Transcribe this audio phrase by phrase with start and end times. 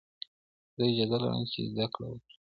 [0.75, 2.39] زه اجازه لرم چي زدکړه وکړم.